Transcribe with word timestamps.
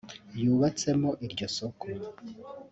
yubatsemo 0.41 1.09
iryo 1.25 1.47
soko 1.57 1.85